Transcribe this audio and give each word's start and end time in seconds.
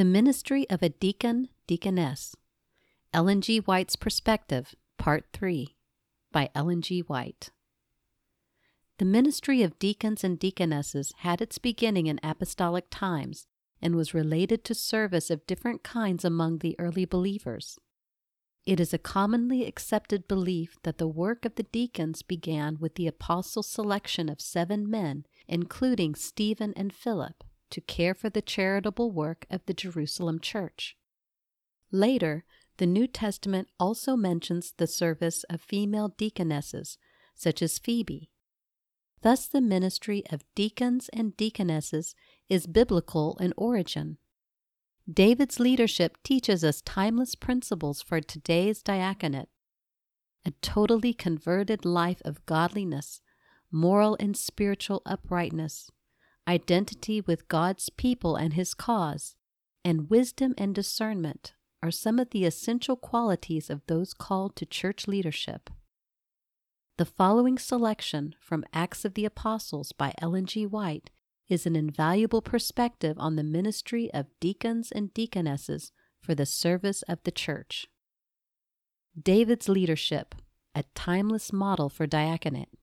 The 0.00 0.06
Ministry 0.06 0.66
of 0.70 0.82
a 0.82 0.88
Deacon, 0.88 1.50
Deaconess. 1.66 2.34
Ellen 3.12 3.42
G. 3.42 3.58
White's 3.58 3.96
Perspective, 3.96 4.74
Part 4.96 5.26
3, 5.34 5.76
by 6.32 6.48
Ellen 6.54 6.80
G. 6.80 7.00
White. 7.00 7.50
The 8.96 9.04
ministry 9.04 9.62
of 9.62 9.78
deacons 9.78 10.24
and 10.24 10.38
deaconesses 10.38 11.12
had 11.18 11.42
its 11.42 11.58
beginning 11.58 12.06
in 12.06 12.18
apostolic 12.22 12.86
times 12.90 13.46
and 13.82 13.94
was 13.94 14.14
related 14.14 14.64
to 14.64 14.74
service 14.74 15.28
of 15.28 15.46
different 15.46 15.82
kinds 15.82 16.24
among 16.24 16.60
the 16.60 16.76
early 16.78 17.04
believers. 17.04 17.78
It 18.64 18.80
is 18.80 18.94
a 18.94 18.98
commonly 18.98 19.66
accepted 19.66 20.26
belief 20.26 20.78
that 20.82 20.96
the 20.96 21.08
work 21.08 21.44
of 21.44 21.56
the 21.56 21.64
deacons 21.64 22.22
began 22.22 22.78
with 22.80 22.94
the 22.94 23.06
apostles' 23.06 23.68
selection 23.68 24.30
of 24.30 24.40
seven 24.40 24.88
men, 24.88 25.26
including 25.46 26.14
Stephen 26.14 26.72
and 26.74 26.90
Philip, 26.90 27.44
to 27.70 27.80
care 27.80 28.14
for 28.14 28.28
the 28.28 28.42
charitable 28.42 29.10
work 29.10 29.46
of 29.50 29.64
the 29.66 29.74
Jerusalem 29.74 30.40
church. 30.40 30.96
Later, 31.92 32.44
the 32.78 32.86
New 32.86 33.06
Testament 33.06 33.68
also 33.78 34.16
mentions 34.16 34.72
the 34.76 34.86
service 34.86 35.44
of 35.50 35.60
female 35.60 36.08
deaconesses, 36.08 36.98
such 37.34 37.62
as 37.62 37.78
Phoebe. 37.78 38.30
Thus, 39.22 39.46
the 39.46 39.60
ministry 39.60 40.22
of 40.30 40.44
deacons 40.54 41.10
and 41.12 41.36
deaconesses 41.36 42.14
is 42.48 42.66
biblical 42.66 43.36
in 43.38 43.52
origin. 43.56 44.16
David's 45.12 45.60
leadership 45.60 46.16
teaches 46.22 46.64
us 46.64 46.80
timeless 46.80 47.34
principles 47.34 48.00
for 48.00 48.20
today's 48.20 48.82
diaconate. 48.82 49.48
A 50.46 50.52
totally 50.62 51.12
converted 51.12 51.84
life 51.84 52.22
of 52.24 52.46
godliness, 52.46 53.20
moral 53.70 54.16
and 54.18 54.36
spiritual 54.36 55.02
uprightness, 55.04 55.90
identity 56.50 57.20
with 57.20 57.46
God's 57.46 57.90
people 57.90 58.34
and 58.34 58.54
His 58.54 58.74
cause, 58.74 59.36
and 59.84 60.10
wisdom 60.10 60.52
and 60.58 60.74
discernment 60.74 61.52
are 61.80 61.92
some 61.92 62.18
of 62.18 62.30
the 62.30 62.44
essential 62.44 62.96
qualities 62.96 63.70
of 63.70 63.86
those 63.86 64.12
called 64.12 64.56
to 64.56 64.66
church 64.66 65.06
leadership. 65.06 65.70
The 66.98 67.04
following 67.04 67.56
selection 67.56 68.34
from 68.40 68.64
Acts 68.74 69.04
of 69.04 69.14
the 69.14 69.24
Apostles 69.24 69.92
by 69.92 70.12
Ellen 70.18 70.44
G. 70.44 70.66
White 70.66 71.08
is 71.48 71.66
an 71.66 71.76
invaluable 71.76 72.42
perspective 72.42 73.16
on 73.20 73.36
the 73.36 73.44
ministry 73.44 74.12
of 74.12 74.26
deacons 74.40 74.90
and 74.90 75.14
deaconesses 75.14 75.92
for 76.20 76.34
the 76.34 76.46
service 76.46 77.02
of 77.02 77.22
the 77.22 77.30
church. 77.30 77.86
David's 79.20 79.68
leadership, 79.68 80.34
a 80.74 80.82
timeless 80.96 81.52
model 81.52 81.88
for 81.88 82.08
diaconate. 82.08 82.79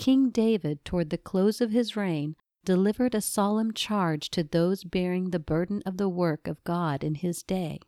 King 0.00 0.30
David, 0.30 0.82
toward 0.82 1.10
the 1.10 1.18
close 1.18 1.60
of 1.60 1.72
his 1.72 1.94
reign, 1.94 2.34
delivered 2.64 3.14
a 3.14 3.20
solemn 3.20 3.74
charge 3.74 4.30
to 4.30 4.42
those 4.42 4.82
bearing 4.82 5.28
the 5.28 5.38
burden 5.38 5.82
of 5.84 5.98
the 5.98 6.08
work 6.08 6.48
of 6.48 6.64
God 6.64 7.04
in 7.04 7.16
his 7.16 7.42
day. 7.42 7.80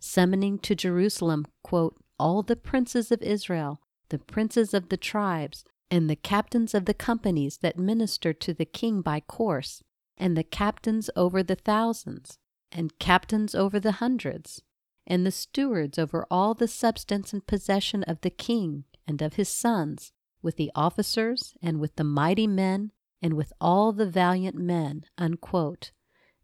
Summoning 0.00 0.58
to 0.58 0.74
Jerusalem, 0.74 1.46
quote, 1.62 1.94
all 2.18 2.42
the 2.42 2.56
princes 2.56 3.12
of 3.12 3.22
Israel, 3.22 3.80
the 4.08 4.18
princes 4.18 4.74
of 4.74 4.88
the 4.88 4.96
tribes, 4.96 5.64
and 5.92 6.10
the 6.10 6.16
captains 6.16 6.74
of 6.74 6.86
the 6.86 6.92
companies 6.92 7.58
that 7.58 7.78
ministered 7.78 8.40
to 8.40 8.52
the 8.52 8.64
king 8.64 9.00
by 9.00 9.20
course, 9.20 9.80
and 10.16 10.36
the 10.36 10.42
captains 10.42 11.08
over 11.14 11.44
the 11.44 11.54
thousands, 11.54 12.40
and 12.72 12.98
captains 12.98 13.54
over 13.54 13.78
the 13.78 13.92
hundreds, 13.92 14.60
and 15.06 15.24
the 15.24 15.30
stewards 15.30 16.00
over 16.00 16.26
all 16.32 16.52
the 16.52 16.66
substance 16.66 17.32
and 17.32 17.46
possession 17.46 18.02
of 18.08 18.22
the 18.22 18.30
king 18.30 18.86
and 19.06 19.22
of 19.22 19.34
his 19.34 19.48
sons, 19.48 20.10
with 20.42 20.56
the 20.56 20.70
officers, 20.74 21.54
and 21.62 21.80
with 21.80 21.96
the 21.96 22.04
mighty 22.04 22.46
men, 22.46 22.90
and 23.20 23.34
with 23.34 23.52
all 23.60 23.92
the 23.92 24.06
valiant 24.06 24.56
men. 24.56 25.04
Unquote. 25.16 25.92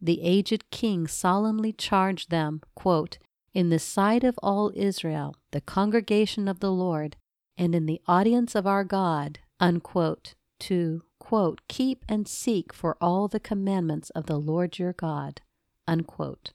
The 0.00 0.20
aged 0.22 0.70
king 0.70 1.06
solemnly 1.06 1.72
charged 1.72 2.30
them, 2.30 2.60
quote, 2.74 3.18
in 3.54 3.70
the 3.70 3.78
sight 3.78 4.22
of 4.22 4.38
all 4.42 4.70
Israel, 4.74 5.34
the 5.50 5.62
congregation 5.62 6.46
of 6.46 6.60
the 6.60 6.70
Lord, 6.70 7.16
and 7.56 7.74
in 7.74 7.86
the 7.86 8.02
audience 8.06 8.54
of 8.54 8.66
our 8.66 8.84
God, 8.84 9.38
unquote, 9.58 10.34
to, 10.60 11.02
quote, 11.18 11.62
keep 11.66 12.04
and 12.06 12.28
seek 12.28 12.74
for 12.74 12.98
all 13.00 13.28
the 13.28 13.40
commandments 13.40 14.10
of 14.10 14.26
the 14.26 14.38
Lord 14.38 14.78
your 14.78 14.92
God, 14.92 15.40
unquote. 15.88 16.52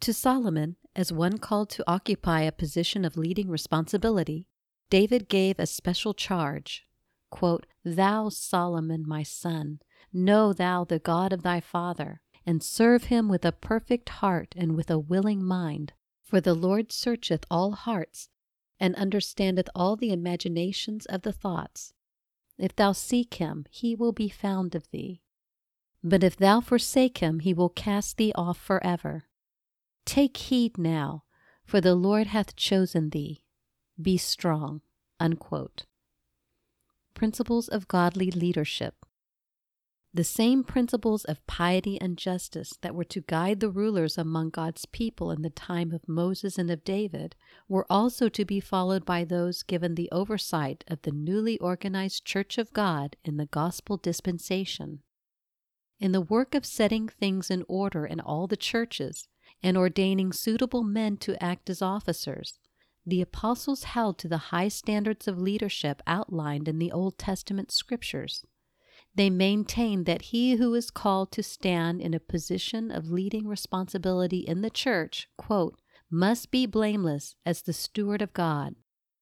To 0.00 0.14
Solomon, 0.14 0.76
as 0.96 1.12
one 1.12 1.38
called 1.38 1.68
to 1.70 1.84
occupy 1.86 2.40
a 2.40 2.52
position 2.52 3.04
of 3.04 3.18
leading 3.18 3.48
responsibility, 3.48 4.46
David 4.92 5.30
gave 5.30 5.58
a 5.58 5.64
special 5.64 6.12
charge, 6.12 6.86
quote, 7.30 7.66
Thou, 7.82 8.28
Solomon, 8.28 9.08
my 9.08 9.22
son, 9.22 9.80
know 10.12 10.52
thou 10.52 10.84
the 10.84 10.98
God 10.98 11.32
of 11.32 11.42
thy 11.42 11.60
father, 11.60 12.20
and 12.44 12.62
serve 12.62 13.04
him 13.04 13.30
with 13.30 13.42
a 13.46 13.52
perfect 13.52 14.10
heart 14.10 14.52
and 14.54 14.76
with 14.76 14.90
a 14.90 14.98
willing 14.98 15.42
mind. 15.42 15.94
For 16.22 16.42
the 16.42 16.52
Lord 16.52 16.92
searcheth 16.92 17.46
all 17.50 17.72
hearts, 17.72 18.28
and 18.78 18.94
understandeth 18.96 19.70
all 19.74 19.96
the 19.96 20.12
imaginations 20.12 21.06
of 21.06 21.22
the 21.22 21.32
thoughts. 21.32 21.94
If 22.58 22.76
thou 22.76 22.92
seek 22.92 23.32
him, 23.36 23.64
he 23.70 23.94
will 23.94 24.12
be 24.12 24.28
found 24.28 24.74
of 24.74 24.90
thee. 24.90 25.22
But 26.04 26.22
if 26.22 26.36
thou 26.36 26.60
forsake 26.60 27.16
him, 27.16 27.38
he 27.38 27.54
will 27.54 27.70
cast 27.70 28.18
thee 28.18 28.32
off 28.34 28.58
forever. 28.58 29.24
Take 30.04 30.36
heed 30.36 30.76
now, 30.76 31.24
for 31.64 31.80
the 31.80 31.94
Lord 31.94 32.26
hath 32.26 32.56
chosen 32.56 33.08
thee. 33.08 33.42
Be 34.00 34.16
strong. 34.16 34.80
Unquote. 35.20 35.84
Principles 37.14 37.68
of 37.68 37.88
Godly 37.88 38.30
Leadership 38.30 38.94
the 40.14 40.24
same 40.24 40.62
principles 40.62 41.24
of 41.24 41.46
piety 41.46 41.98
and 41.98 42.18
justice 42.18 42.76
that 42.82 42.94
were 42.94 43.04
to 43.04 43.22
guide 43.22 43.60
the 43.60 43.70
rulers 43.70 44.18
among 44.18 44.50
God's 44.50 44.84
people 44.84 45.30
in 45.30 45.40
the 45.40 45.48
time 45.48 45.90
of 45.90 46.06
Moses 46.06 46.58
and 46.58 46.70
of 46.70 46.84
David 46.84 47.34
were 47.66 47.86
also 47.88 48.28
to 48.28 48.44
be 48.44 48.60
followed 48.60 49.06
by 49.06 49.24
those 49.24 49.62
given 49.62 49.94
the 49.94 50.10
oversight 50.12 50.84
of 50.86 51.00
the 51.02 51.12
newly 51.12 51.58
organized 51.60 52.26
Church 52.26 52.58
of 52.58 52.74
God 52.74 53.16
in 53.24 53.38
the 53.38 53.46
gospel 53.46 53.96
dispensation. 53.96 55.00
In 55.98 56.12
the 56.12 56.20
work 56.20 56.54
of 56.54 56.66
setting 56.66 57.08
things 57.08 57.50
in 57.50 57.64
order 57.66 58.04
in 58.04 58.20
all 58.20 58.46
the 58.46 58.56
churches 58.56 59.28
and 59.62 59.78
ordaining 59.78 60.32
suitable 60.32 60.82
men 60.82 61.16
to 61.18 61.42
act 61.42 61.70
as 61.70 61.80
officers, 61.80 62.58
the 63.04 63.20
apostles 63.20 63.84
held 63.84 64.18
to 64.18 64.28
the 64.28 64.52
high 64.52 64.68
standards 64.68 65.26
of 65.26 65.38
leadership 65.38 66.02
outlined 66.06 66.68
in 66.68 66.78
the 66.78 66.92
Old 66.92 67.18
Testament 67.18 67.72
scriptures. 67.72 68.44
They 69.14 69.28
maintained 69.28 70.06
that 70.06 70.22
he 70.22 70.54
who 70.54 70.74
is 70.74 70.90
called 70.90 71.32
to 71.32 71.42
stand 71.42 72.00
in 72.00 72.14
a 72.14 72.20
position 72.20 72.90
of 72.90 73.10
leading 73.10 73.46
responsibility 73.46 74.38
in 74.38 74.62
the 74.62 74.70
church, 74.70 75.28
quote, 75.36 75.80
must 76.10 76.50
be 76.50 76.66
blameless 76.66 77.34
as 77.44 77.62
the 77.62 77.72
steward 77.72 78.22
of 78.22 78.32
God, 78.32 78.76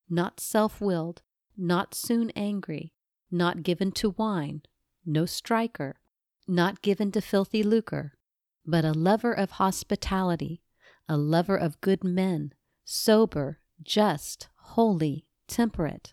not 0.09 0.41
self 0.41 0.81
willed, 0.81 1.23
not 1.57 1.95
soon 1.95 2.31
angry, 2.31 2.93
not 3.31 3.63
given 3.63 3.93
to 3.93 4.11
wine, 4.11 4.63
no 5.07 5.25
striker, 5.25 6.01
not 6.47 6.83
given 6.83 7.13
to 7.13 7.21
filthy 7.21 7.63
lucre, 7.63 8.19
but 8.67 8.85
a 8.85 8.93
lover 8.93 9.33
of 9.33 9.53
hospitality, 9.53 10.63
a 11.09 11.17
lover 11.17 11.57
of 11.57 11.81
good 11.81 12.05
men, 12.05 12.53
sober, 12.85 13.61
just, 13.83 14.49
holy, 14.57 15.27
temperate 15.49 16.13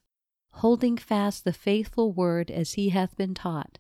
holding 0.58 0.98
fast 0.98 1.44
the 1.44 1.54
faithful 1.54 2.12
word 2.12 2.50
as 2.50 2.74
he 2.74 2.90
hath 2.90 3.16
been 3.16 3.36
taught, 3.36 3.78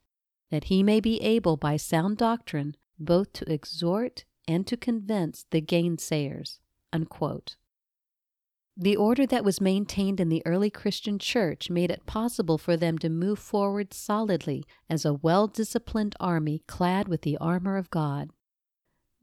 that 0.51 0.65
he 0.65 0.83
may 0.83 0.99
be 0.99 1.19
able 1.21 1.57
by 1.57 1.75
sound 1.75 2.17
doctrine 2.17 2.75
both 2.99 3.33
to 3.33 3.51
exhort 3.51 4.25
and 4.47 4.67
to 4.67 4.77
convince 4.77 5.45
the 5.49 5.61
gainsayers. 5.61 6.59
Unquote. 6.93 7.55
The 8.79 8.95
order 8.95 9.25
that 9.25 9.43
was 9.43 9.59
maintained 9.59 10.19
in 10.19 10.29
the 10.29 10.43
early 10.45 10.69
Christian 10.69 11.17
church 11.17 11.69
made 11.71 11.89
it 11.89 12.05
possible 12.05 12.59
for 12.59 12.77
them 12.77 12.99
to 12.99 13.09
move 13.09 13.39
forward 13.39 13.91
solidly 13.91 14.63
as 14.87 15.03
a 15.03 15.15
well 15.15 15.47
disciplined 15.47 16.15
army 16.19 16.61
clad 16.67 17.07
with 17.07 17.23
the 17.23 17.37
armor 17.37 17.75
of 17.75 17.89
God. 17.89 18.29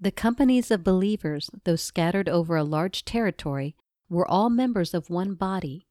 The 0.01 0.11
companies 0.11 0.73
of 0.73 0.83
believers, 0.83 1.51
though 1.63 1.77
scattered 1.77 2.29
over 2.29 2.57
a 2.57 2.65
large 2.65 3.05
territory, 3.05 3.77
were 4.15 4.31
all 4.31 4.49
members 4.49 4.95
of 4.95 5.11
one 5.11 5.35
body, 5.35 5.89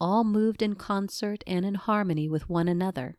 all 0.00 0.24
moved 0.24 0.62
in 0.62 0.74
concert 0.74 1.44
and 1.46 1.64
in 1.64 1.74
harmony 1.74 2.26
with 2.26 2.48
one 2.48 2.66
another. 2.66 3.18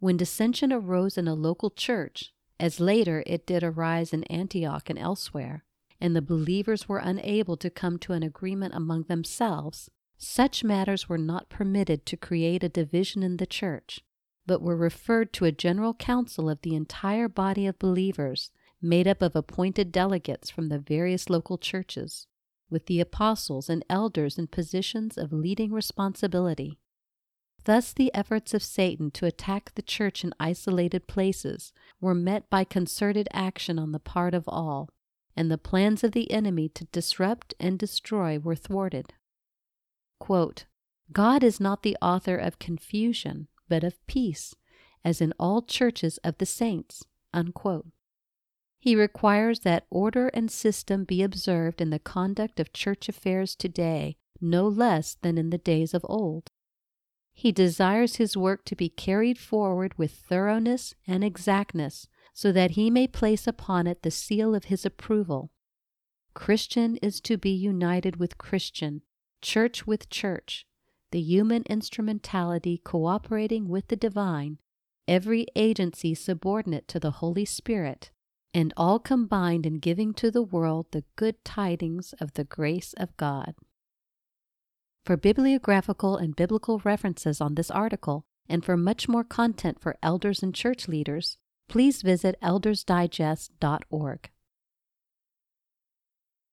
When 0.00 0.16
dissension 0.16 0.72
arose 0.72 1.16
in 1.16 1.28
a 1.28 1.34
local 1.34 1.70
church, 1.70 2.34
as 2.58 2.80
later 2.80 3.22
it 3.24 3.46
did 3.46 3.62
arise 3.62 4.12
in 4.12 4.24
Antioch 4.24 4.90
and 4.90 4.98
elsewhere, 4.98 5.64
and 6.00 6.14
the 6.14 6.20
believers 6.20 6.88
were 6.88 6.98
unable 6.98 7.56
to 7.58 7.70
come 7.70 7.98
to 8.00 8.12
an 8.12 8.24
agreement 8.24 8.74
among 8.74 9.04
themselves, 9.04 9.90
such 10.18 10.64
matters 10.64 11.08
were 11.08 11.16
not 11.16 11.48
permitted 11.48 12.04
to 12.06 12.16
create 12.16 12.64
a 12.64 12.68
division 12.68 13.22
in 13.22 13.36
the 13.36 13.46
church, 13.46 14.00
but 14.44 14.60
were 14.60 14.76
referred 14.76 15.32
to 15.34 15.44
a 15.44 15.52
general 15.52 15.94
council 15.94 16.50
of 16.50 16.60
the 16.62 16.74
entire 16.74 17.28
body 17.28 17.66
of 17.66 17.78
believers, 17.78 18.50
made 18.82 19.06
up 19.06 19.22
of 19.22 19.36
appointed 19.36 19.92
delegates 19.92 20.50
from 20.50 20.68
the 20.68 20.78
various 20.80 21.30
local 21.30 21.58
churches 21.58 22.26
with 22.70 22.86
the 22.86 23.00
apostles 23.00 23.68
and 23.68 23.84
elders 23.88 24.38
in 24.38 24.46
positions 24.46 25.16
of 25.16 25.32
leading 25.32 25.72
responsibility. 25.72 26.78
Thus, 27.64 27.92
the 27.92 28.14
efforts 28.14 28.54
of 28.54 28.62
Satan 28.62 29.10
to 29.12 29.26
attack 29.26 29.72
the 29.74 29.82
church 29.82 30.22
in 30.22 30.32
isolated 30.38 31.08
places 31.08 31.72
were 32.00 32.14
met 32.14 32.48
by 32.48 32.62
concerted 32.62 33.28
action 33.32 33.78
on 33.78 33.92
the 33.92 33.98
part 33.98 34.34
of 34.34 34.44
all, 34.48 34.88
and 35.36 35.50
the 35.50 35.58
plans 35.58 36.04
of 36.04 36.12
the 36.12 36.30
enemy 36.30 36.68
to 36.70 36.84
disrupt 36.86 37.54
and 37.58 37.78
destroy 37.78 38.38
were 38.38 38.54
thwarted. 38.54 39.14
Quote, 40.20 40.66
God 41.12 41.42
is 41.42 41.60
not 41.60 41.82
the 41.82 41.96
author 42.00 42.36
of 42.36 42.58
confusion, 42.58 43.48
but 43.68 43.84
of 43.84 44.04
peace, 44.06 44.54
as 45.04 45.20
in 45.20 45.32
all 45.38 45.62
churches 45.62 46.18
of 46.18 46.38
the 46.38 46.46
saints. 46.46 47.04
Unquote. 47.34 47.86
He 48.78 48.94
requires 48.94 49.60
that 49.60 49.86
order 49.90 50.28
and 50.28 50.50
system 50.50 51.04
be 51.04 51.22
observed 51.22 51.80
in 51.80 51.90
the 51.90 51.98
conduct 51.98 52.60
of 52.60 52.72
church 52.72 53.08
affairs 53.08 53.54
today 53.54 54.16
no 54.40 54.68
less 54.68 55.16
than 55.22 55.38
in 55.38 55.50
the 55.50 55.58
days 55.58 55.94
of 55.94 56.04
old. 56.08 56.50
He 57.32 57.52
desires 57.52 58.16
his 58.16 58.36
work 58.36 58.64
to 58.66 58.76
be 58.76 58.88
carried 58.88 59.38
forward 59.38 59.96
with 59.98 60.12
thoroughness 60.12 60.94
and 61.06 61.22
exactness, 61.22 62.08
so 62.32 62.52
that 62.52 62.72
he 62.72 62.90
may 62.90 63.06
place 63.06 63.46
upon 63.46 63.86
it 63.86 64.02
the 64.02 64.10
seal 64.10 64.54
of 64.54 64.64
his 64.64 64.86
approval. 64.86 65.50
Christian 66.34 66.96
is 66.98 67.20
to 67.22 67.36
be 67.36 67.50
united 67.50 68.16
with 68.16 68.38
Christian, 68.38 69.02
church 69.42 69.86
with 69.86 70.10
church, 70.10 70.66
the 71.10 71.20
human 71.20 71.62
instrumentality 71.68 72.78
cooperating 72.78 73.68
with 73.68 73.88
the 73.88 73.96
divine, 73.96 74.58
every 75.06 75.46
agency 75.54 76.14
subordinate 76.14 76.88
to 76.88 77.00
the 77.00 77.12
Holy 77.12 77.44
Spirit, 77.44 78.10
and 78.56 78.72
all 78.74 78.98
combined 78.98 79.66
in 79.66 79.78
giving 79.78 80.14
to 80.14 80.30
the 80.30 80.40
world 80.40 80.86
the 80.90 81.04
good 81.14 81.44
tidings 81.44 82.14
of 82.18 82.32
the 82.32 82.44
grace 82.44 82.94
of 82.96 83.14
God. 83.18 83.54
For 85.04 85.18
bibliographical 85.18 86.16
and 86.16 86.34
biblical 86.34 86.80
references 86.82 87.42
on 87.42 87.54
this 87.54 87.70
article, 87.70 88.24
and 88.48 88.64
for 88.64 88.74
much 88.78 89.10
more 89.10 89.24
content 89.24 89.78
for 89.78 89.98
elders 90.02 90.42
and 90.42 90.54
church 90.54 90.88
leaders, 90.88 91.36
please 91.68 92.00
visit 92.00 92.34
eldersdigest.org. 92.42 94.30